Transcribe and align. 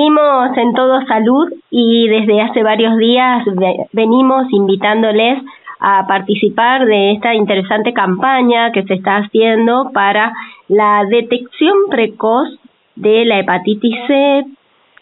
Seguimos 0.00 0.56
en 0.56 0.72
Todo 0.72 1.04
Salud 1.06 1.52
y 1.70 2.08
desde 2.08 2.40
hace 2.40 2.62
varios 2.62 2.96
días 2.96 3.44
venimos 3.92 4.50
invitándoles 4.50 5.42
a 5.78 6.06
participar 6.06 6.86
de 6.86 7.12
esta 7.12 7.34
interesante 7.34 7.92
campaña 7.92 8.72
que 8.72 8.82
se 8.84 8.94
está 8.94 9.18
haciendo 9.18 9.90
para 9.92 10.32
la 10.68 11.04
detección 11.04 11.74
precoz 11.90 12.48
de 12.96 13.26
la 13.26 13.40
hepatitis 13.40 13.94
C 14.06 14.46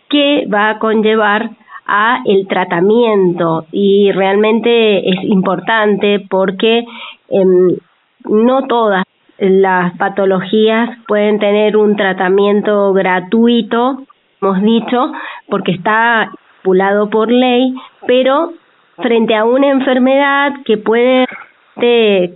que 0.08 0.48
va 0.52 0.70
a 0.70 0.78
conllevar 0.80 1.50
a 1.86 2.18
el 2.24 2.48
tratamiento. 2.48 3.66
Y 3.70 4.10
realmente 4.10 5.08
es 5.10 5.22
importante 5.22 6.26
porque 6.28 6.84
em, 7.28 7.76
no 8.24 8.66
todas 8.66 9.04
las 9.38 9.96
patologías 9.96 10.90
pueden 11.06 11.38
tener 11.38 11.76
un 11.76 11.94
tratamiento 11.94 12.92
gratuito, 12.92 14.07
hemos 14.40 14.62
dicho, 14.62 15.12
porque 15.48 15.72
está 15.72 16.30
estipulado 16.58 17.10
por 17.10 17.30
ley, 17.30 17.74
pero 18.06 18.52
frente 18.96 19.34
a 19.34 19.44
una 19.44 19.68
enfermedad 19.68 20.52
que 20.64 20.76
puede 20.76 21.26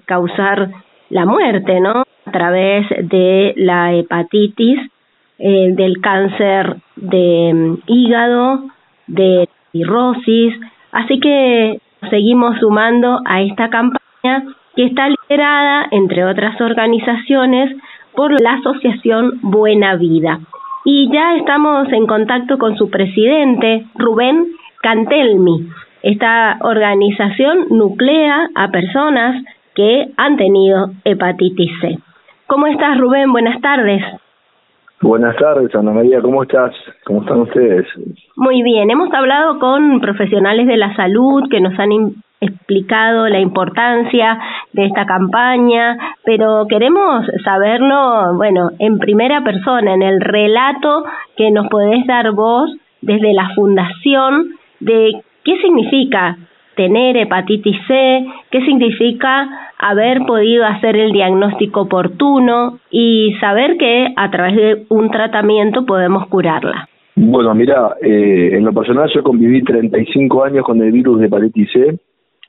causar 0.07 0.71
la 1.11 1.27
muerte, 1.27 1.81
¿no? 1.81 2.05
A 2.25 2.31
través 2.31 2.87
de 2.89 3.53
la 3.57 3.93
hepatitis, 3.93 4.79
eh, 5.39 5.73
del 5.73 6.01
cáncer 6.01 6.77
de 6.97 7.51
mm, 7.53 7.79
hígado, 7.87 8.65
de 9.09 9.49
cirrosis. 9.73 10.55
Así 10.93 11.19
que 11.19 11.81
seguimos 12.11 12.59
sumando 12.61 13.21
a 13.25 13.43
esta 13.43 13.69
campaña 13.69 14.45
que 14.77 14.85
está 14.85 15.09
liderada, 15.09 15.89
entre 15.91 16.25
otras 16.25 16.61
organizaciones, 16.61 17.77
por 18.15 18.41
la 18.41 18.55
Asociación 18.55 19.41
Buena 19.43 19.97
Vida. 19.97 20.41
Y 20.85 21.11
ya 21.13 21.37
estamos 21.37 21.93
en 21.93 22.07
contacto 22.07 22.59
con 22.59 22.77
su 22.77 22.91
presidente, 22.91 23.87
Rubén 23.95 24.49
Cantelmi. 24.83 25.69
Esta 26.03 26.59
organización 26.63 27.67
nuclea 27.71 28.49
a 28.55 28.69
personas 28.69 29.45
que 29.75 30.09
han 30.17 30.37
tenido 30.37 30.91
hepatitis 31.05 31.71
C. 31.81 31.99
¿Cómo 32.47 32.67
estás, 32.67 32.99
Rubén? 32.99 33.33
Buenas 33.33 33.61
tardes. 33.61 34.03
Buenas 35.01 35.37
tardes, 35.37 35.75
Ana 35.75 35.93
María, 35.93 36.21
¿cómo 36.21 36.45
estás? 36.45 36.73
¿Cómo 37.05 37.23
están 37.23 37.41
ustedes? 37.41 37.87
Muy 38.37 38.63
bien, 38.63 38.89
hemos 38.89 39.13
hablado 39.13 39.59
con 39.59 40.01
profesionales 40.01 40.69
de 40.69 40.77
la 40.77 40.95
salud 40.95 41.49
que 41.51 41.61
nos 41.61 41.77
han 41.79 41.91
explicado 42.43 43.29
la 43.29 43.41
importancia 43.41 44.39
de 44.73 44.87
esta 44.87 45.07
campaña, 45.07 45.97
pero 46.25 46.67
queremos 46.69 47.25
saberlo, 47.45 48.35
bueno, 48.37 48.71
en 48.79 48.99
primera 48.99 49.43
persona, 49.43 49.95
en 49.95 50.03
el 50.03 50.21
relato 50.21 51.05
que 51.37 51.51
nos 51.51 51.69
podés 51.69 52.07
dar 52.07 52.33
vos 52.33 52.71
desde 53.01 53.33
la 53.33 53.51
fundación 53.55 54.55
de 54.81 55.23
qué 55.45 55.57
significa 55.63 56.37
tener 56.77 57.17
hepatitis 57.17 57.77
C, 57.87 58.27
qué 58.51 58.65
significa 58.65 59.49
haber 59.79 60.25
podido 60.27 60.65
hacer 60.65 60.97
el 60.97 61.13
diagnóstico 61.13 61.83
oportuno 61.83 62.79
y 62.91 63.35
saber 63.41 63.77
que 63.77 64.09
a 64.17 64.31
través 64.31 64.57
de 64.57 64.87
un 64.89 65.11
tratamiento 65.11 65.85
podemos 65.85 66.27
curarla. 66.29 66.89
Bueno, 67.15 67.55
mira, 67.55 67.97
eh, 68.01 68.51
en 68.55 68.65
lo 68.65 68.73
personal 68.73 69.11
yo 69.15 69.23
conviví 69.23 69.63
35 69.63 70.45
años 70.45 70.65
con 70.65 70.81
el 70.81 70.93
virus 70.93 71.21
de 71.21 71.27
hepatitis 71.27 71.71
C, 71.73 71.99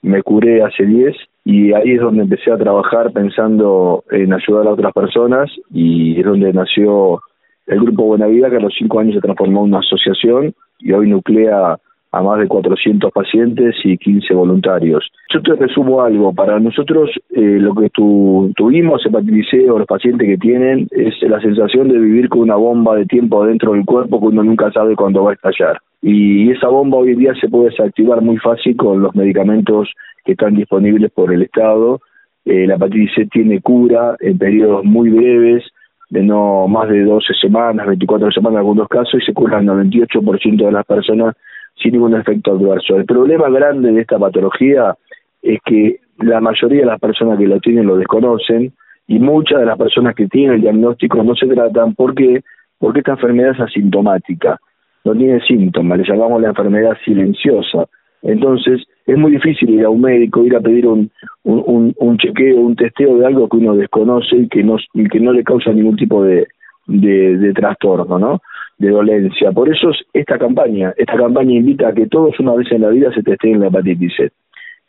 me 0.03 0.21
curé 0.21 0.61
hace 0.61 0.85
10 0.85 1.15
y 1.45 1.73
ahí 1.73 1.93
es 1.93 2.01
donde 2.01 2.23
empecé 2.23 2.51
a 2.51 2.57
trabajar 2.57 3.11
pensando 3.11 4.03
en 4.11 4.33
ayudar 4.33 4.67
a 4.67 4.73
otras 4.73 4.93
personas 4.93 5.49
y 5.71 6.19
es 6.19 6.25
donde 6.25 6.53
nació 6.53 7.21
el 7.65 7.79
Grupo 7.79 8.03
Buena 8.03 8.27
Vida 8.27 8.49
que 8.49 8.57
a 8.57 8.59
los 8.59 8.75
5 8.77 8.99
años 8.99 9.15
se 9.15 9.21
transformó 9.21 9.61
en 9.61 9.69
una 9.69 9.79
asociación 9.79 10.53
y 10.79 10.91
hoy 10.91 11.09
nuclea 11.09 11.78
a 12.13 12.22
más 12.22 12.40
de 12.40 12.47
400 12.47 13.12
pacientes 13.12 13.75
y 13.84 13.97
15 13.97 14.35
voluntarios. 14.35 15.12
Yo 15.34 15.41
te 15.41 15.56
resumo 15.56 16.03
algo, 16.03 16.31
para 16.31 16.59
nosotros 16.59 17.09
eh, 17.31 17.57
lo 17.59 17.74
que 17.74 17.90
tuvimos 17.90 19.03
hepatitis 19.03 19.47
C 19.50 19.69
o 19.69 19.79
los 19.79 19.88
pacientes 19.88 20.28
que 20.28 20.38
tienen 20.38 20.88
es 20.91 21.16
la 21.23 21.41
sensación 21.41 21.90
de 21.90 21.97
vivir 21.97 22.29
con 22.29 22.41
una 22.41 22.56
bomba 22.56 22.96
de 22.96 23.07
tiempo 23.07 23.44
dentro 23.46 23.73
del 23.73 23.84
cuerpo 23.84 24.19
que 24.19 24.28
uno 24.28 24.44
nunca 24.44 24.72
sabe 24.72 24.96
cuándo 24.96 25.23
va 25.23 25.31
a 25.31 25.34
estallar. 25.34 25.79
Y 26.03 26.52
esa 26.52 26.68
bomba 26.68 27.00
hoy 27.00 27.13
en 27.13 27.19
día 27.19 27.34
se 27.41 27.50
puede 27.50 27.72
desactivar 27.72 28.22
muy 28.22 28.38
fácil 28.38 28.78
con 28.78 29.02
los 29.02 29.16
medicamentos 29.16 29.90
que 30.23 30.34
están 30.34 30.53
disponibles 30.53 31.12
por 31.12 31.34
el 31.34 31.41
Estado. 31.41 32.00
Eh, 32.46 32.68
la 32.68 32.75
hepatitis 32.75 33.16
C 33.16 33.25
tiene 33.25 33.59
cura 33.59 34.16
en 34.19 34.38
periodos 34.38 34.85
muy 34.85 35.09
breves, 35.09 35.63
de 36.12 36.22
no 36.22 36.68
más 36.68 36.90
de 36.90 37.06
12 37.06 37.34
semanas, 37.41 37.88
24 37.88 38.31
semanas 38.31 38.53
en 38.53 38.59
algunos 38.59 38.88
casos, 38.88 39.16
y 39.19 39.25
se 39.25 39.34
cura 39.34 39.57
el 39.57 39.66
98% 39.66 40.63
de 40.63 40.72
las 40.72 40.85
personas 40.85 41.35
sin 41.75 41.94
ningún 41.94 42.16
efecto 42.16 42.53
adverso. 42.53 42.95
El 42.95 43.06
problema 43.06 43.50
grande 43.50 43.91
de 43.91 44.01
esta 44.01 44.19
patología 44.19 44.95
es 45.41 45.59
que 45.66 45.97
la 46.17 46.39
mayoría 46.39 46.81
de 46.81 46.85
las 46.85 47.00
personas 47.00 47.38
que 47.38 47.47
lo 47.47 47.59
tienen 47.59 47.88
lo 47.88 47.97
desconocen 47.97 48.73
y 49.07 49.19
muchas 49.19 49.59
de 49.59 49.66
las 49.66 49.78
personas 49.78 50.16
que 50.16 50.28
tienen 50.28 50.56
el 50.56 50.61
diagnóstico 50.61 51.23
no 51.23 51.35
se 51.35 51.47
tratan 51.47 51.95
porque 51.95 52.41
porque 52.79 53.00
esta 53.00 53.11
enfermedad 53.11 53.51
es 53.51 53.61
asintomática, 53.61 54.59
no 55.06 55.13
tiene 55.13 55.39
síntomas, 55.41 56.00
le 56.00 56.03
llamamos 56.06 56.41
la 56.41 56.50
enfermedad 56.50 56.97
silenciosa. 57.06 57.85
Entonces 58.22 58.84
es 59.05 59.17
muy 59.17 59.31
difícil 59.31 59.69
ir 59.69 59.85
a 59.85 59.90
un 59.90 60.01
médico, 60.01 60.45
ir 60.45 60.55
a 60.55 60.59
pedir 60.59 60.88
un, 60.88 61.09
un, 61.44 61.94
un, 61.97 62.17
chequeo, 62.17 62.57
un 62.57 62.75
testeo 62.75 63.17
de 63.17 63.25
algo 63.25 63.47
que 63.47 63.57
uno 63.57 63.75
desconoce 63.75 64.35
y 64.35 64.47
que 64.50 64.63
no, 64.63 64.78
y 64.94 65.07
que 65.07 65.19
no 65.19 65.31
le 65.31 65.44
causa 65.44 65.72
ningún 65.72 65.95
tipo 65.95 66.23
de, 66.23 66.47
de, 66.88 67.38
de 67.38 67.53
trastorno, 67.53 68.19
¿no? 68.19 68.41
de 68.77 68.89
dolencia. 68.89 69.51
Por 69.51 69.69
eso 69.69 69.91
esta 70.13 70.38
campaña, 70.38 70.94
esta 70.97 71.16
campaña 71.16 71.53
invita 71.53 71.89
a 71.89 71.94
que 71.94 72.07
todos 72.07 72.39
una 72.39 72.53
vez 72.53 72.71
en 72.71 72.81
la 72.81 72.89
vida 72.89 73.11
se 73.13 73.23
testeen 73.23 73.59
la 73.59 73.67
hepatitis 73.67 74.13
C. 74.17 74.31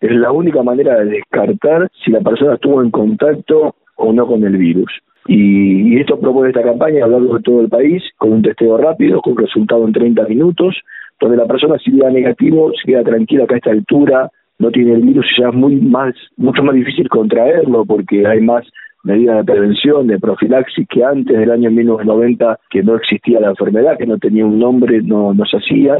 Es 0.00 0.12
la 0.12 0.32
única 0.32 0.62
manera 0.62 0.98
de 0.98 1.06
descartar 1.06 1.88
si 2.04 2.10
la 2.10 2.20
persona 2.20 2.54
estuvo 2.54 2.82
en 2.82 2.90
contacto 2.90 3.74
o 3.96 4.12
no 4.12 4.26
con 4.26 4.44
el 4.44 4.56
virus. 4.56 4.90
Y, 5.26 5.98
esto 5.98 6.18
propone 6.18 6.48
esta 6.48 6.62
campaña 6.62 7.04
a 7.04 7.08
lo 7.08 7.20
de 7.20 7.42
todo 7.42 7.62
el 7.62 7.68
país, 7.68 8.02
con 8.18 8.32
un 8.32 8.42
testeo 8.42 8.76
rápido, 8.76 9.22
con 9.22 9.36
resultado 9.36 9.86
en 9.86 9.92
30 9.92 10.24
minutos, 10.28 10.76
donde 11.20 11.36
la 11.36 11.46
persona 11.46 11.78
si 11.78 11.96
da 11.96 12.10
negativo, 12.10 12.72
se 12.72 12.90
queda 12.90 13.04
tranquila 13.04 13.46
que 13.46 13.54
a 13.54 13.56
esta 13.56 13.70
altura 13.70 14.30
no 14.58 14.70
tiene 14.70 14.92
el 14.94 15.02
virus 15.02 15.26
y 15.36 15.40
ya 15.40 15.48
es 15.48 15.54
muy 15.54 15.76
más, 15.76 16.14
mucho 16.36 16.62
más 16.62 16.74
difícil 16.74 17.08
contraerlo 17.08 17.84
porque 17.84 18.26
hay 18.26 18.40
más 18.40 18.66
medidas 19.04 19.36
de 19.36 19.52
prevención, 19.52 20.06
de 20.06 20.18
profilaxis 20.18 20.88
que 20.88 21.04
antes 21.04 21.38
del 21.38 21.50
año 21.50 21.70
1990 21.70 22.58
que 22.70 22.82
no 22.82 22.96
existía 22.96 23.40
la 23.40 23.50
enfermedad, 23.50 23.98
que 23.98 24.06
no 24.06 24.18
tenía 24.18 24.44
un 24.46 24.58
nombre, 24.58 25.02
no, 25.02 25.34
no 25.34 25.44
se 25.44 25.58
hacían. 25.58 25.98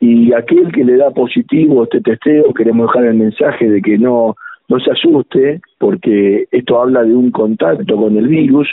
Y 0.00 0.32
aquel 0.32 0.72
que 0.72 0.84
le 0.84 0.96
da 0.96 1.10
positivo 1.10 1.84
este 1.84 2.00
testeo, 2.00 2.52
queremos 2.54 2.88
dejar 2.88 3.04
el 3.04 3.14
mensaje 3.14 3.68
de 3.68 3.80
que 3.80 3.98
no, 3.98 4.34
no 4.68 4.80
se 4.80 4.90
asuste, 4.90 5.60
porque 5.78 6.46
esto 6.50 6.80
habla 6.80 7.04
de 7.04 7.14
un 7.14 7.30
contacto 7.30 7.96
con 7.96 8.16
el 8.16 8.26
virus 8.26 8.68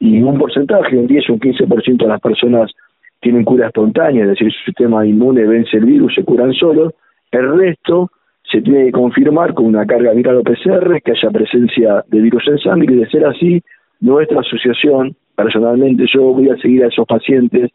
y 0.00 0.20
un 0.20 0.38
porcentaje, 0.38 0.96
un 0.96 1.06
10 1.06 1.30
o 1.30 1.32
un 1.34 1.40
15% 1.40 1.96
de 1.98 2.08
las 2.08 2.20
personas 2.20 2.72
tienen 3.20 3.44
cura 3.44 3.68
espontánea, 3.68 4.24
es 4.24 4.30
decir, 4.30 4.52
su 4.52 4.64
sistema 4.66 5.06
inmune 5.06 5.46
vence 5.46 5.76
el 5.76 5.86
virus, 5.86 6.14
se 6.14 6.24
curan 6.24 6.52
solos. 6.52 6.92
El 7.30 7.56
resto 7.58 8.10
se 8.50 8.60
tiene 8.60 8.86
que 8.86 8.92
confirmar 8.92 9.54
con 9.54 9.66
una 9.66 9.86
carga 9.86 10.12
viral 10.12 10.36
o 10.36 10.42
PCR 10.42 11.00
que 11.02 11.12
haya 11.12 11.30
presencia 11.30 12.04
de 12.08 12.20
virus 12.20 12.46
en 12.48 12.58
sangre 12.58 12.94
y 12.94 12.98
de 12.98 13.08
ser 13.08 13.26
así, 13.26 13.62
nuestra 14.00 14.40
asociación, 14.40 15.16
personalmente 15.34 16.04
yo 16.12 16.22
voy 16.22 16.50
a 16.50 16.56
seguir 16.56 16.84
a 16.84 16.88
esos 16.88 17.06
pacientes 17.06 17.70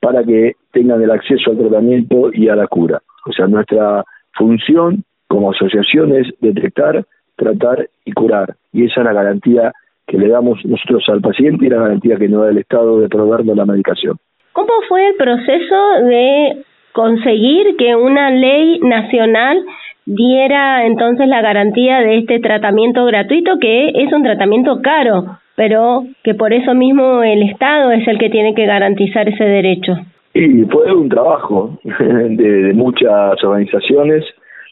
para 0.00 0.24
que 0.24 0.54
tengan 0.72 1.02
el 1.02 1.10
acceso 1.10 1.50
al 1.50 1.58
tratamiento 1.58 2.30
y 2.32 2.48
a 2.48 2.56
la 2.56 2.66
cura. 2.66 3.00
O 3.26 3.32
sea, 3.32 3.46
nuestra 3.46 4.04
función 4.34 5.04
como 5.28 5.50
asociación 5.50 6.14
es 6.14 6.28
detectar, 6.40 7.04
tratar 7.36 7.88
y 8.04 8.12
curar. 8.12 8.54
Y 8.72 8.84
esa 8.84 9.00
es 9.00 9.04
la 9.06 9.12
garantía 9.12 9.72
que 10.06 10.18
le 10.18 10.28
damos 10.28 10.64
nosotros 10.64 11.04
al 11.08 11.20
paciente 11.20 11.66
y 11.66 11.68
la 11.68 11.78
garantía 11.78 12.16
que 12.16 12.28
nos 12.28 12.42
da 12.42 12.50
el 12.50 12.58
Estado 12.58 13.00
de 13.00 13.08
proveernos 13.08 13.56
la 13.56 13.64
medicación. 13.64 14.18
¿Cómo 14.52 14.72
fue 14.88 15.08
el 15.08 15.14
proceso 15.14 15.76
de 16.04 16.64
conseguir 16.92 17.76
que 17.76 17.96
una 17.96 18.30
ley 18.30 18.78
nacional 18.80 19.64
diera 20.06 20.86
entonces 20.86 21.28
la 21.28 21.42
garantía 21.42 22.00
de 22.00 22.18
este 22.18 22.40
tratamiento 22.40 23.04
gratuito, 23.04 23.58
que 23.60 23.88
es 23.88 24.12
un 24.12 24.22
tratamiento 24.22 24.80
caro, 24.82 25.38
pero 25.56 26.04
que 26.24 26.34
por 26.34 26.52
eso 26.52 26.74
mismo 26.74 27.22
el 27.22 27.42
Estado 27.42 27.92
es 27.92 28.06
el 28.08 28.18
que 28.18 28.30
tiene 28.30 28.54
que 28.54 28.66
garantizar 28.66 29.28
ese 29.28 29.44
derecho. 29.44 29.94
Y 30.34 30.64
fue 30.64 30.92
un 30.94 31.08
trabajo 31.08 31.78
de, 31.84 32.72
muchas 32.74 33.42
organizaciones, 33.44 34.24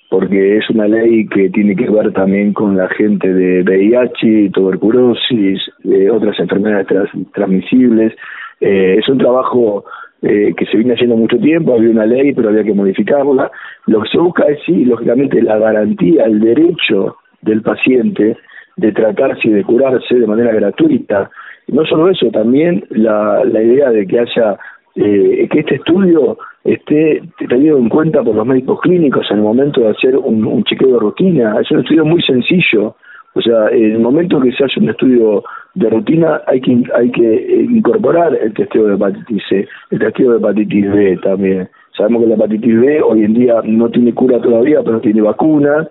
porque 0.09 0.57
es 0.57 0.69
una 0.71 0.89
ley 0.89 1.27
que 1.29 1.51
tiene 1.51 1.77
que 1.77 1.89
ver 1.89 2.13
también 2.13 2.53
con 2.53 2.77
la 2.77 2.89
gente 2.89 3.33
de 3.33 3.63
VIH, 3.63 4.51
tuberculosis, 4.51 5.61
de 5.85 6.11
otras 6.11 6.39
enfermedades 6.41 6.87
transmisibles. 7.33 8.13
Eh, 8.61 8.97
es 8.99 9.09
un 9.09 9.19
trabajo 9.19 9.85
eh, 10.23 10.53
que 10.57 10.67
se 10.67 10.77
viene 10.77 10.95
haciendo 10.95 11.17
mucho 11.17 11.39
tiempo, 11.39 11.75
había 11.75 11.91
una 11.91 12.07
ley, 12.07 12.33
pero 12.33 12.51
había 12.51 12.65
que 12.65 12.75
modificarla. 12.75 13.51
Lo 13.87 14.03
que 14.03 14.09
se 14.11 14.19
busca 14.19 14.45
es, 14.45 14.59
sí, 14.67 14.85
lógicamente, 14.85 15.41
la 15.43 15.59
garantía, 15.59 16.25
el 16.25 16.41
derecho 16.41 17.17
del 17.43 17.63
paciente 17.63 18.37
de 18.77 18.93
tratarse 18.93 19.49
y 19.49 19.53
de 19.53 19.65
curarse 19.65 20.15
de 20.15 20.27
manera 20.27 20.53
gratuita. 20.53 21.31
no 21.69 21.85
solo 21.85 22.11
eso, 22.11 22.31
también 22.31 22.85
la, 22.91 23.45
la 23.45 23.63
idea 23.63 23.91
de 23.91 24.07
que 24.07 24.21
haya 24.21 24.59
eh, 24.97 25.49
que 25.51 25.61
este 25.61 25.77
estudio 25.77 26.37
esté 26.65 27.23
tenido 27.49 27.79
en 27.79 27.89
cuenta 27.89 28.23
por 28.23 28.35
los 28.35 28.47
médicos 28.47 28.81
clínicos 28.81 29.27
en 29.31 29.39
el 29.39 29.43
momento 29.43 29.81
de 29.81 29.91
hacer 29.91 30.17
un, 30.17 30.45
un 30.45 30.65
chequeo 30.65 30.95
de 30.95 30.99
rutina. 30.99 31.57
Es 31.61 31.71
un 31.71 31.81
estudio 31.81 32.05
muy 32.05 32.23
sencillo. 32.23 32.97
O 33.35 33.41
sea, 33.41 33.69
en 33.71 33.93
el 33.93 34.01
momento 34.01 34.41
que 34.41 34.53
se 34.53 34.65
hace 34.65 34.81
un 34.81 34.91
estudio 34.91 35.45
de 35.75 35.89
rutina 35.89 36.43
hay 36.47 36.61
que 36.61 36.83
hay 36.95 37.11
que 37.11 37.35
eh, 37.35 37.63
incorporar 37.63 38.35
el 38.35 38.53
testeo 38.55 38.87
de 38.87 38.95
hepatitis 38.95 39.43
C, 39.49 39.69
el 39.91 39.99
testeo 39.99 40.33
de 40.33 40.39
hepatitis 40.39 40.93
B 40.93 41.19
también. 41.23 41.69
Sabemos 41.97 42.23
que 42.23 42.29
la 42.29 42.35
hepatitis 42.35 42.81
B 42.81 43.03
hoy 43.03 43.25
en 43.25 43.35
día 43.35 43.61
no 43.65 43.89
tiene 43.91 44.13
cura 44.13 44.41
todavía, 44.41 44.83
pero 44.83 45.01
tiene 45.01 45.21
vacuna, 45.21 45.89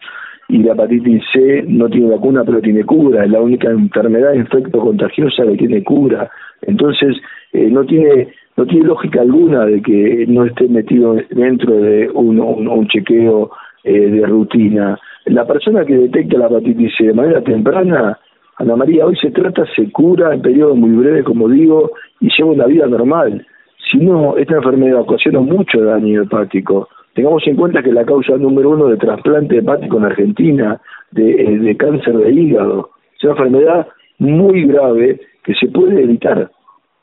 y 0.50 0.58
la 0.64 0.74
hepatitis 0.74 1.24
C 1.31 1.64
no 1.68 1.88
tiene 1.90 2.10
vacuna, 2.10 2.44
pero 2.44 2.60
tiene 2.60 2.84
cura. 2.84 3.24
Es 3.24 3.31
la 3.31 3.42
única 3.42 3.70
enfermedad 3.70 4.34
infecto 4.34 4.80
contagiosa 4.80 5.44
que 5.44 5.58
tiene 5.58 5.84
cura. 5.84 6.30
Entonces, 6.64 7.16
eh, 7.54 7.70
no 7.70 7.86
tiene 7.86 8.30
no 8.58 8.66
tiene 8.66 8.88
lógica 8.88 9.22
alguna 9.22 9.66
de 9.66 9.82
que 9.82 10.25
no 10.28 10.44
esté 10.44 10.68
metido 10.68 11.16
dentro 11.30 11.78
de 11.78 12.10
un, 12.14 12.42
un, 12.42 12.88
chequeo 12.90 13.52
eh, 13.86 14.10
de 14.10 14.25
rutina. 14.25 15.00
La 15.25 15.48
persona 15.48 15.86
que 15.86 15.98
detecta 15.98 16.38
la 16.38 16.48
hepatitis 16.48 16.92
C 16.98 17.06
de 17.06 17.14
manera 17.14 17.42
temprana, 17.42 18.20
Ana 18.60 18.76
María, 18.76 19.06
hoy 19.06 19.16
se 19.16 19.32
trata, 19.32 19.66
se 19.74 19.90
cura 19.90 20.34
en 20.34 20.42
periodo 20.42 20.76
muy 20.76 20.92
breve, 20.92 21.24
como 21.24 21.48
digo, 21.48 21.92
y 22.20 22.28
lleva 22.38 22.52
una 22.52 22.66
vida 22.66 22.88
normal. 22.88 23.46
Si 23.90 23.98
no, 23.98 24.36
esta 24.36 24.58
enfermedad 24.58 25.00
ocasiona 25.00 25.40
mucho 25.40 25.82
daño 25.82 26.24
hepático. 26.24 26.90
Tengamos 27.14 27.42
en 27.48 27.56
cuenta 27.56 27.82
que 27.82 27.94
la 27.94 28.06
causa 28.06 28.36
número 28.36 28.72
uno 28.72 28.88
de 28.88 28.98
trasplante 28.98 29.60
hepático 29.60 29.98
en 29.98 30.06
Argentina, 30.06 30.82
de, 31.12 31.42
eh, 31.42 31.58
de 31.58 31.78
cáncer 31.78 32.18
de 32.18 32.32
hígado, 32.34 32.90
es 33.16 33.24
una 33.24 33.32
enfermedad 33.32 33.88
muy 34.18 34.66
grave 34.66 35.22
que 35.42 35.54
se 35.54 35.68
puede 35.68 36.04
evitar. 36.04 36.52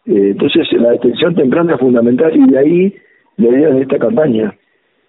Eh, 0.05 0.33
entonces, 0.33 0.71
la 0.75 0.91
detención 0.91 1.35
temprana 1.35 1.75
es 1.75 1.81
fundamental 1.81 2.37
y 2.37 2.51
de 2.51 2.59
ahí 2.59 2.95
la 3.39 3.49
idea 3.49 3.69
de 3.71 3.81
esta 3.81 3.99
campaña. 3.99 4.55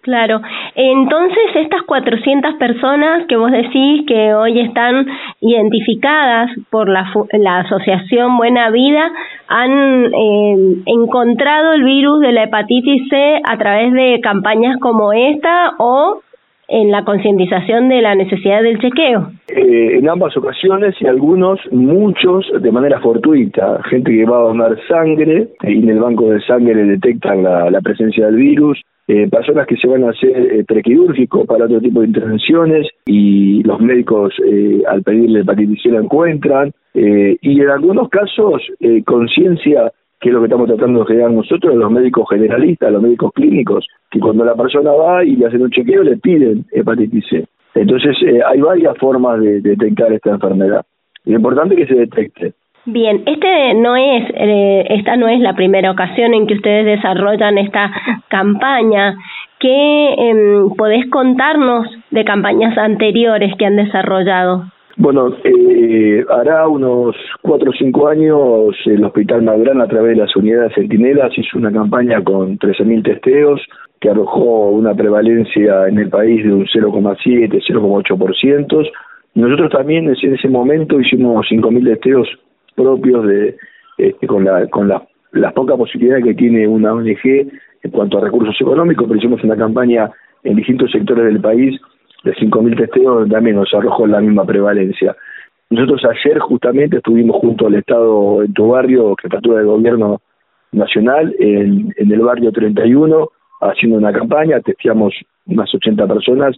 Claro. 0.00 0.40
Entonces, 0.80 1.56
estas 1.56 1.82
400 1.82 2.54
personas 2.54 3.26
que 3.26 3.36
vos 3.36 3.50
decís 3.50 4.06
que 4.06 4.32
hoy 4.32 4.60
están 4.60 5.08
identificadas 5.40 6.52
por 6.70 6.88
la, 6.88 7.04
la 7.32 7.58
Asociación 7.58 8.36
Buena 8.36 8.70
Vida 8.70 9.10
han 9.48 10.04
eh, 10.04 10.76
encontrado 10.86 11.72
el 11.72 11.82
virus 11.82 12.20
de 12.20 12.30
la 12.30 12.44
hepatitis 12.44 13.08
C 13.08 13.40
a 13.42 13.58
través 13.58 13.92
de 13.92 14.20
campañas 14.22 14.78
como 14.78 15.12
esta 15.12 15.72
o 15.80 16.20
en 16.68 16.92
la 16.92 17.02
concientización 17.02 17.88
de 17.88 18.00
la 18.00 18.14
necesidad 18.14 18.62
del 18.62 18.78
chequeo. 18.78 19.32
Eh, 19.48 19.98
en 19.98 20.08
ambas 20.08 20.36
ocasiones 20.36 20.94
y 21.00 21.08
algunos, 21.08 21.58
muchos 21.72 22.46
de 22.62 22.70
manera 22.70 23.00
fortuita, 23.00 23.82
gente 23.90 24.12
que 24.12 24.24
va 24.26 24.36
a 24.36 24.42
donar 24.42 24.78
sangre 24.86 25.48
y 25.64 25.82
en 25.82 25.88
el 25.88 25.98
banco 25.98 26.30
de 26.30 26.40
sangre 26.42 26.84
detectan 26.84 27.42
la, 27.42 27.68
la 27.68 27.80
presencia 27.80 28.26
del 28.26 28.36
virus, 28.36 28.80
eh, 29.08 29.26
personas 29.28 29.66
que 29.66 29.76
se 29.76 29.88
van 29.88 30.04
a 30.04 30.10
hacer 30.10 30.36
eh, 30.36 30.64
para 31.46 31.64
otro 31.64 31.80
tipo 31.80 32.00
de 32.00 32.06
intervenciones 32.06 32.86
y 33.06 33.62
los 33.62 33.80
médicos 33.80 34.34
eh, 34.46 34.82
al 34.86 35.02
pedirle 35.02 35.40
hepatitis 35.40 35.82
C 35.82 35.90
la 35.90 36.00
encuentran 36.00 36.72
eh, 36.94 37.36
y 37.40 37.60
en 37.60 37.70
algunos 37.70 38.08
casos 38.10 38.62
eh, 38.80 39.02
conciencia 39.04 39.90
que 40.20 40.28
es 40.28 40.34
lo 40.34 40.40
que 40.40 40.46
estamos 40.46 40.66
tratando 40.66 41.00
de 41.00 41.06
generar 41.06 41.30
nosotros, 41.30 41.76
los 41.76 41.90
médicos 41.92 42.26
generalistas, 42.28 42.90
los 42.90 43.00
médicos 43.00 43.30
clínicos, 43.32 43.86
que 44.10 44.18
cuando 44.18 44.44
la 44.44 44.56
persona 44.56 44.90
va 44.90 45.24
y 45.24 45.36
le 45.36 45.46
hacen 45.46 45.62
un 45.62 45.70
chequeo 45.70 46.02
le 46.02 46.16
piden 46.16 46.64
hepatitis 46.72 47.24
C. 47.30 47.44
Entonces 47.74 48.16
eh, 48.26 48.40
hay 48.44 48.60
varias 48.60 48.98
formas 48.98 49.40
de, 49.40 49.60
de 49.60 49.70
detectar 49.70 50.12
esta 50.12 50.30
enfermedad. 50.30 50.84
Lo 51.24 51.36
importante 51.36 51.74
es 51.74 51.86
que 51.86 51.94
se 51.94 52.00
detecte. 52.00 52.52
Bien, 52.90 53.22
este 53.26 53.74
no 53.74 53.96
es, 53.96 54.24
eh, 54.34 54.86
esta 54.88 55.16
no 55.16 55.28
es 55.28 55.40
la 55.40 55.54
primera 55.54 55.90
ocasión 55.90 56.32
en 56.32 56.46
que 56.46 56.54
ustedes 56.54 56.86
desarrollan 56.86 57.58
esta 57.58 57.92
campaña. 58.28 59.16
¿Qué 59.60 60.14
eh, 60.14 60.62
podés 60.76 61.08
contarnos 61.10 61.86
de 62.10 62.24
campañas 62.24 62.76
anteriores 62.78 63.52
que 63.58 63.66
han 63.66 63.76
desarrollado? 63.76 64.64
Bueno, 64.96 65.32
eh, 65.44 66.24
hará 66.28 66.66
unos 66.66 67.14
cuatro 67.40 67.70
o 67.70 67.72
cinco 67.72 68.08
años 68.08 68.74
el 68.84 69.04
Hospital 69.04 69.42
Madrán 69.42 69.80
a 69.80 69.86
través 69.86 70.16
de 70.16 70.24
las 70.24 70.34
unidades 70.34 70.74
centinelas 70.74 71.30
hizo 71.38 71.56
una 71.56 71.70
campaña 71.70 72.22
con 72.22 72.58
13.000 72.58 73.04
testeos 73.04 73.60
que 74.00 74.10
arrojó 74.10 74.70
una 74.70 74.94
prevalencia 74.94 75.86
en 75.86 75.98
el 75.98 76.08
país 76.08 76.44
de 76.44 76.52
un 76.52 76.66
0,7, 76.66 77.62
0,8%. 77.62 78.90
Nosotros 79.34 79.70
también 79.70 80.08
en 80.08 80.34
ese 80.34 80.48
momento 80.48 81.00
hicimos 81.00 81.46
5.000 81.48 81.84
testeos 81.84 82.28
propios 82.74 83.24
de 83.24 83.56
este, 83.98 84.26
con 84.26 84.44
la 84.44 84.66
con 84.66 84.88
la, 84.88 85.02
las 85.32 85.52
pocas 85.52 85.76
posibilidades 85.76 86.24
que 86.24 86.34
tiene 86.34 86.66
una 86.66 86.92
ONG 86.92 87.50
en 87.82 87.90
cuanto 87.90 88.18
a 88.18 88.22
recursos 88.22 88.56
económicos, 88.60 89.06
pero 89.06 89.18
hicimos 89.18 89.42
una 89.44 89.56
campaña 89.56 90.10
en 90.44 90.56
distintos 90.56 90.90
sectores 90.90 91.24
del 91.24 91.40
país 91.40 91.80
de 92.24 92.34
5.000 92.34 92.76
testeos, 92.76 93.28
también 93.28 93.56
nos 93.56 93.72
arrojó 93.72 94.06
la 94.06 94.20
misma 94.20 94.44
prevalencia. 94.44 95.16
Nosotros 95.70 96.02
ayer 96.04 96.38
justamente 96.38 96.96
estuvimos 96.96 97.36
junto 97.36 97.66
al 97.66 97.74
Estado 97.74 98.42
en 98.42 98.52
tu 98.54 98.68
barrio, 98.68 99.14
jefatura 99.20 99.58
del 99.58 99.66
gobierno 99.66 100.20
nacional, 100.72 101.34
en, 101.38 101.94
el 101.96 102.20
barrio 102.20 102.52
31, 102.52 103.28
haciendo 103.60 103.98
una 103.98 104.12
campaña, 104.12 104.60
testeamos 104.60 105.14
unas 105.46 105.72
80 105.74 106.06
personas 106.06 106.56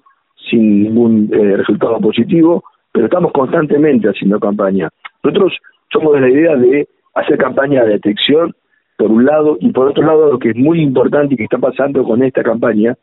sin 0.49 0.84
ningún 0.84 1.31
eh, 1.32 1.56
resultado 1.56 1.99
positivo, 2.00 2.62
pero 2.93 3.06
estamos 3.06 3.32
constantemente 3.32 4.08
haciendo 4.08 4.38
campaña. 4.38 4.88
Nosotros 5.22 5.58
somos 5.93 6.14
de 6.14 6.20
la 6.20 6.28
idea 6.28 6.56
de 6.56 6.88
hacer 7.14 7.37
campaña 7.37 7.84
de 7.84 7.93
detección, 7.93 8.55
por 9.00 9.11
un 9.11 9.25
lado, 9.25 9.56
y 9.61 9.73
por 9.73 9.88
otro 9.88 10.05
lado, 10.05 10.31
lo 10.32 10.38
que 10.38 10.50
es 10.50 10.56
muy 10.56 10.82
importante 10.82 11.32
y 11.32 11.37
que 11.38 11.44
está 11.44 11.56
pasando 11.56 12.05
con 12.05 12.23
esta 12.23 12.43
campaña, 12.43 12.94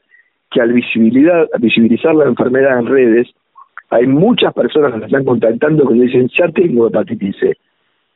que 0.51 0.61
al 0.61 0.71
visibilidad, 0.71 1.47
visibilizar 1.57 2.13
la 2.13 2.25
enfermedad 2.25 2.77
en 2.77 2.85
redes, 2.85 3.27
hay 3.89 4.05
muchas 4.05 4.53
personas 4.53 4.91
que 4.91 4.97
nos 4.99 5.07
están 5.07 5.25
contactando 5.25 5.87
que 5.87 5.95
dicen, 5.95 6.29
ya 6.37 6.49
tengo 6.49 6.87
hepatitis 6.87 7.35
C, 7.39 7.57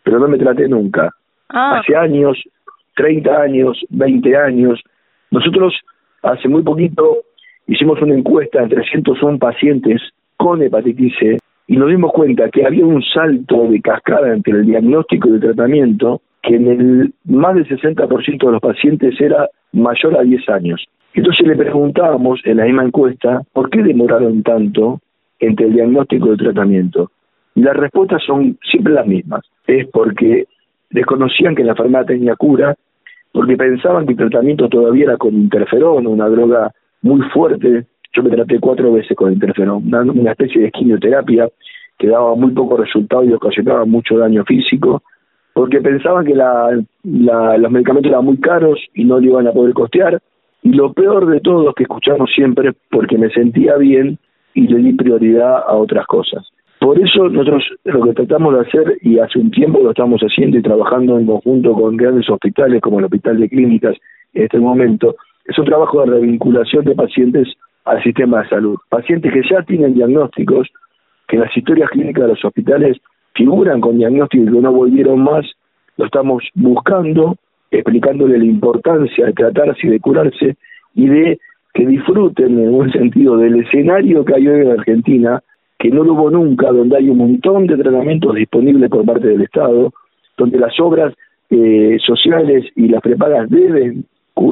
pero 0.04 0.20
no 0.20 0.28
me 0.28 0.38
traté 0.38 0.68
nunca. 0.68 1.10
Ah. 1.50 1.80
Hace 1.80 1.96
años, 1.96 2.38
30 2.98 3.42
años, 3.42 3.84
20 3.90 4.38
años, 4.38 4.80
nosotros 5.32 5.74
hace 6.22 6.48
muy 6.48 6.62
poquito 6.62 7.24
hicimos 7.66 8.00
una 8.00 8.14
encuesta 8.14 8.62
en 8.62 8.70
301 8.70 9.40
pacientes 9.40 10.04
con 10.38 10.62
hepatitis 10.62 11.16
C 11.18 11.40
y 11.66 11.78
nos 11.78 11.90
dimos 11.90 12.12
cuenta 12.12 12.48
que 12.52 12.64
había 12.64 12.86
un 12.86 13.02
salto 13.02 13.68
de 13.70 13.82
cascada 13.82 14.32
entre 14.32 14.54
el 14.54 14.68
diagnóstico 14.68 15.30
y 15.30 15.32
el 15.32 15.40
tratamiento 15.40 16.22
que 16.42 16.56
en 16.56 16.68
el 16.68 17.14
más 17.26 17.56
del 17.56 17.68
60% 17.68 18.46
de 18.46 18.52
los 18.52 18.62
pacientes 18.62 19.20
era 19.20 19.50
mayor 19.74 20.18
a 20.18 20.24
10 20.24 20.50
años. 20.50 20.86
Entonces 21.14 21.46
le 21.46 21.56
preguntábamos 21.56 22.40
en 22.46 22.58
la 22.58 22.66
misma 22.66 22.86
encuesta 22.86 23.42
por 23.54 23.70
qué 23.70 23.84
demoraron 23.84 24.44
tanto 24.44 25.00
entre 25.40 25.68
el 25.68 25.74
diagnóstico 25.74 26.28
y 26.28 26.32
el 26.32 26.38
tratamiento. 26.38 27.12
Y 27.56 27.62
las 27.62 27.76
respuestas 27.76 28.24
son 28.26 28.58
siempre 28.70 28.94
las 28.94 29.06
mismas. 29.06 29.42
Es 29.68 29.88
porque 29.88 30.46
desconocían 30.90 31.56
que 31.56 31.64
la 31.64 31.72
enfermedad 31.72 32.06
tenía 32.06 32.36
cura, 32.36 32.76
porque 33.32 33.58
pensaban 33.58 34.06
que 34.06 34.14
el 34.14 34.18
tratamiento 34.18 34.70
todavía 34.70 35.06
era 35.06 35.18
con 35.18 35.34
interferón, 35.34 36.08
una 36.08 36.28
droga 36.28 36.72
muy 37.02 37.22
fuerte 37.30 37.86
yo 38.14 38.24
me 38.24 38.30
traté 38.30 38.60
cuatro 38.60 38.92
veces 38.92 39.16
con 39.16 39.32
interferón, 39.32 39.88
una, 39.88 40.32
especie 40.32 40.62
de 40.62 40.72
quimioterapia 40.72 41.50
que 41.98 42.08
daba 42.08 42.36
muy 42.36 42.52
poco 42.52 42.78
resultado 42.78 43.24
y 43.24 43.34
ocasionaba 43.34 43.86
mucho 43.86 44.18
daño 44.18 44.44
físico, 44.44 45.02
porque 45.54 45.82
pensaban 45.82 46.26
que 46.26 46.36
la, 46.36 46.82
la, 47.04 47.58
los 47.58 47.72
medicamentos 47.72 48.12
eran 48.12 48.26
muy 48.26 48.38
caros 48.38 48.80
y 48.94 49.04
no 49.04 49.20
le 49.20 49.28
iban 49.28 49.48
a 49.48 49.52
poder 49.52 49.74
costear. 49.74 50.20
Y 50.64 50.74
lo 50.74 50.94
peor 50.94 51.28
de 51.28 51.40
todo 51.40 51.70
es 51.70 51.76
que 51.76 51.84
escuchamos 51.84 52.30
siempre 52.34 52.74
porque 52.90 53.18
me 53.18 53.30
sentía 53.30 53.76
bien 53.78 54.18
y 54.54 54.68
le 54.68 54.78
di 54.78 54.94
prioridad 54.94 55.64
a 55.68 55.76
otras 55.76 56.06
cosas. 56.06 56.48
Por 56.80 57.00
eso 57.00 57.30
nosotros 57.30 57.64
lo 57.84 58.02
que 58.04 58.14
tratamos 58.14 58.56
de 58.56 58.62
hacer, 58.62 58.98
y 59.02 59.20
hace 59.20 59.38
un 59.40 59.52
tiempo 59.52 59.80
lo 59.82 59.92
estamos 59.92 60.20
haciendo 60.22 60.58
y 60.58 60.64
trabajando 60.64 61.20
en 61.20 61.28
conjunto 61.28 61.74
con 61.74 61.96
grandes 61.96 62.28
hospitales 62.30 62.82
como 62.82 63.00
el 63.00 63.06
Hospital 63.06 63.40
de 63.40 63.50
Clínicas 63.50 63.96
en 64.34 64.44
este 64.44 64.58
momento, 64.58 65.16
es 65.46 65.58
un 65.60 65.66
trabajo 65.66 66.02
de 66.02 66.12
revinculación 66.12 66.86
de 66.86 66.96
pacientes 66.96 67.48
al 67.86 68.02
sistema 68.02 68.42
de 68.42 68.50
salud. 68.50 68.78
Pacientes 68.90 69.32
que 69.32 69.42
ya 69.48 69.62
tienen 69.64 69.94
diagnósticos, 69.94 70.70
que 71.28 71.38
las 71.38 71.56
historias 71.56 71.90
clínicas 71.90 72.24
de 72.24 72.30
los 72.30 72.46
hospitales 72.46 72.98
figuran 73.34 73.82
con 73.82 73.98
diagnósticos 73.98 74.48
y 74.48 74.52
que 74.52 74.62
no 74.62 74.72
volvieron 74.72 75.24
más, 75.24 75.46
lo 75.98 76.06
estamos 76.06 76.44
buscando, 76.56 77.36
explicándole 77.70 78.38
la 78.38 78.46
importancia 78.46 79.26
de 79.28 79.34
tratarse 79.34 79.88
y 79.88 79.90
de 79.90 80.00
curarse 80.00 80.56
y 80.96 81.08
de 81.08 81.40
que 81.74 81.86
disfruten 81.86 82.60
en 82.60 82.74
un 82.74 82.92
sentido 82.92 83.38
del 83.38 83.62
escenario 83.62 84.26
que 84.26 84.36
hay 84.36 84.48
hoy 84.48 84.62
en 84.62 84.72
Argentina, 84.72 85.42
que 85.80 85.90
no 85.90 86.04
lo 86.04 86.14
hubo 86.14 86.30
nunca, 86.30 86.72
donde 86.72 86.98
hay 86.98 87.10
un 87.10 87.18
montón 87.18 87.66
de 87.68 87.78
tratamientos 87.78 88.36
disponibles 88.36 88.90
por 88.90 89.06
parte 89.06 89.28
del 89.28 89.42
Estado, 89.42 89.94
donde 90.38 90.60
las 90.60 90.78
obras 90.80 91.14
eh, 91.50 91.98
sociales 92.06 92.66
y 92.76 92.88
las 92.88 93.02
prepagas 93.02 93.50
deben, 93.50 94.06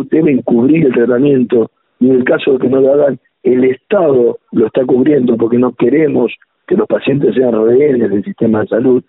deben 0.09 0.41
cubrir 0.41 0.85
el 0.85 0.93
tratamiento 0.93 1.71
y 1.99 2.09
en 2.09 2.15
el 2.15 2.23
caso 2.23 2.53
de 2.53 2.59
que 2.59 2.69
no 2.69 2.79
lo 2.79 2.93
hagan, 2.93 3.19
el 3.43 3.63
Estado 3.65 4.39
lo 4.51 4.65
está 4.65 4.85
cubriendo 4.85 5.37
porque 5.37 5.57
no 5.57 5.73
queremos 5.73 6.33
que 6.69 6.75
los 6.75 6.87
pacientes 6.87 7.33
sean 7.33 7.51
rehenes 7.51 8.11
del 8.11 8.23
sistema 8.23 8.61
de 8.61 8.67
salud. 8.67 9.03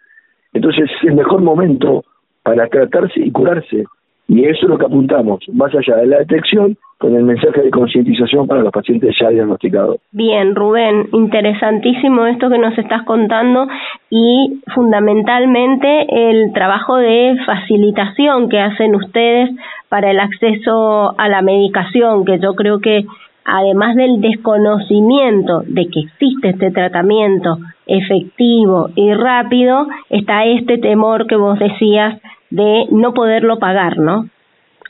Entonces 0.55 0.85
es 0.85 1.09
el 1.09 1.15
mejor 1.15 1.43
momento 1.43 2.03
para 2.43 2.67
tratarse 2.69 3.21
y 3.21 3.31
curarse. 3.31 3.85
Y 4.29 4.45
eso 4.45 4.61
es 4.63 4.69
lo 4.69 4.79
que 4.79 4.87
apuntamos, 4.87 5.41
más 5.53 5.75
allá 5.75 5.97
de 5.97 6.07
la 6.07 6.19
detección, 6.21 6.77
con 6.99 7.17
el 7.17 7.25
mensaje 7.25 7.63
de 7.63 7.71
concientización 7.71 8.47
para 8.47 8.63
los 8.63 8.73
pacientes 8.73 9.15
ya 9.21 9.29
diagnosticados. 9.29 9.97
Bien, 10.13 10.55
Rubén, 10.55 11.09
interesantísimo 11.13 12.27
esto 12.27 12.49
que 12.49 12.59
nos 12.59 12.79
estás 12.79 13.03
contando 13.05 13.67
y 14.09 14.61
fundamentalmente 14.75 16.07
el 16.31 16.53
trabajo 16.53 16.97
de 16.97 17.37
facilitación 17.45 18.49
que 18.49 18.61
hacen 18.61 18.95
ustedes 18.95 19.51
para 19.89 20.13
el 20.13 20.21
acceso 20.21 21.19
a 21.19 21.29
la 21.29 21.43
medicación, 21.43 22.25
que 22.25 22.39
yo 22.39 22.55
creo 22.55 22.81
que 22.81 23.05
además 23.45 23.97
del 23.97 24.21
desconocimiento 24.21 25.63
de 25.67 25.87
que 25.89 26.01
existe 26.01 26.51
este 26.51 26.71
tratamiento 26.71 27.59
efectivo 27.87 28.91
y 28.95 29.13
rápido, 29.15 29.87
está 30.09 30.45
este 30.45 30.79
temor 30.79 31.27
que 31.27 31.37
vos 31.37 31.59
decías 31.59 32.21
de 32.51 32.87
no 32.91 33.13
poderlo 33.15 33.59
pagar, 33.59 33.99
¿no? 33.99 34.29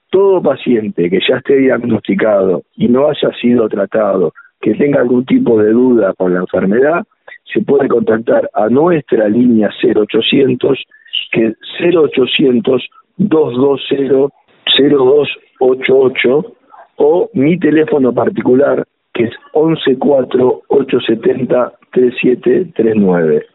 todo 0.10 0.42
paciente 0.42 1.10
que 1.10 1.22
ya 1.26 1.38
esté 1.38 1.60
diagnosticado 1.60 2.64
y 2.76 2.90
no 2.90 3.08
haya 3.08 3.32
sido 3.42 3.70
tratado, 3.70 4.34
que 4.60 4.76
tenga 4.76 5.00
algún 5.00 5.24
tipo 5.26 5.58
de 5.62 5.72
duda 5.72 6.14
con 6.18 6.34
la 6.34 6.42
enfermedad, 6.42 7.06
se 7.46 7.62
puede 7.62 7.88
contactar 7.88 8.50
a 8.54 8.70
nuestra 8.70 9.28
línea 9.30 9.70
0800, 9.84 10.84
que 11.32 11.48
es 11.48 11.58
0800 11.80 12.90
220 13.18 14.34
0288 14.66 16.56
o 16.98 17.30
mi 17.34 17.60
teléfono 17.60 18.14
particular 18.14 18.86
que 19.14 19.26
es 19.26 19.34
114 19.54 20.38
870 20.68 21.74
3739. 21.92 23.46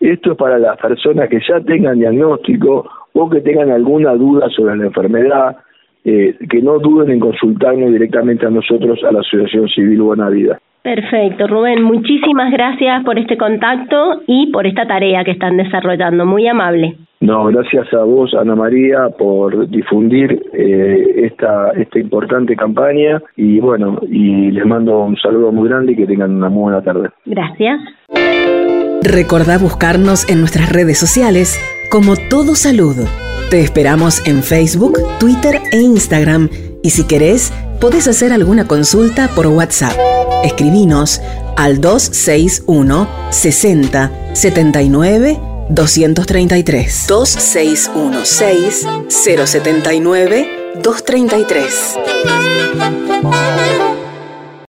Esto 0.00 0.32
es 0.32 0.38
para 0.38 0.58
las 0.58 0.78
personas 0.78 1.28
que 1.28 1.40
ya 1.46 1.60
tengan 1.60 1.98
diagnóstico 1.98 2.88
o 3.12 3.30
que 3.30 3.40
tengan 3.40 3.70
alguna 3.70 4.14
duda 4.14 4.48
sobre 4.50 4.76
la 4.76 4.86
enfermedad, 4.86 5.56
eh, 6.04 6.36
que 6.48 6.62
no 6.62 6.78
duden 6.78 7.10
en 7.10 7.20
consultarnos 7.20 7.92
directamente 7.92 8.46
a 8.46 8.50
nosotros, 8.50 9.02
a 9.04 9.12
la 9.12 9.20
Asociación 9.20 9.68
Civil 9.68 10.02
Buena 10.02 10.28
Vida. 10.30 10.60
Perfecto, 10.86 11.48
Rubén. 11.48 11.82
Muchísimas 11.82 12.52
gracias 12.52 13.02
por 13.02 13.18
este 13.18 13.36
contacto 13.36 14.22
y 14.28 14.52
por 14.52 14.68
esta 14.68 14.86
tarea 14.86 15.24
que 15.24 15.32
están 15.32 15.56
desarrollando. 15.56 16.24
Muy 16.24 16.46
amable. 16.46 16.96
No, 17.18 17.46
gracias 17.46 17.92
a 17.92 18.04
vos, 18.04 18.32
Ana 18.34 18.54
María, 18.54 19.08
por 19.18 19.68
difundir 19.68 20.40
eh, 20.52 21.24
esta, 21.24 21.72
esta 21.72 21.98
importante 21.98 22.54
campaña 22.54 23.20
y 23.34 23.58
bueno, 23.58 23.98
y 24.08 24.52
les 24.52 24.64
mando 24.64 25.06
un 25.06 25.16
saludo 25.16 25.50
muy 25.50 25.68
grande 25.68 25.94
y 25.94 25.96
que 25.96 26.06
tengan 26.06 26.36
una 26.36 26.50
muy 26.50 26.70
buena 26.70 26.82
tarde. 26.82 27.08
Gracias. 27.24 27.80
Recordá 29.02 29.58
buscarnos 29.58 30.30
en 30.30 30.38
nuestras 30.38 30.72
redes 30.72 31.00
sociales 31.00 31.58
como 31.90 32.14
Todo 32.30 32.54
Salud. 32.54 32.94
Te 33.50 33.58
esperamos 33.58 34.24
en 34.24 34.44
Facebook, 34.44 34.98
Twitter 35.18 35.56
e 35.72 35.78
Instagram 35.82 36.48
y 36.84 36.90
si 36.90 37.08
querés, 37.08 37.50
podés 37.80 38.06
hacer 38.06 38.30
alguna 38.30 38.68
consulta 38.68 39.26
por 39.34 39.48
WhatsApp. 39.48 40.15
Escribinos 40.44 41.20
al 41.56 41.80
261 41.80 43.08
60 43.30 44.10
79 44.34 45.40
233. 45.70 47.06
2616 47.08 48.86
079 49.08 50.74
233. 50.82 51.96